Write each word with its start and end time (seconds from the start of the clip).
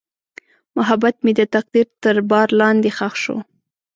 محبت 0.77 1.15
مې 1.23 1.31
د 1.39 1.41
تقدیر 1.55 1.87
تر 2.03 2.17
بار 2.29 2.47
لاندې 2.59 2.89
ښخ 2.97 3.13
شو. 3.23 3.37